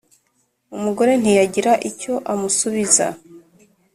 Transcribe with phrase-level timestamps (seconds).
[0.75, 3.07] umugore ntiyagira icyo amusubiza